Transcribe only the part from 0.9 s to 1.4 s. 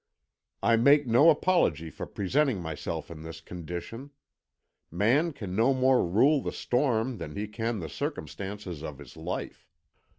no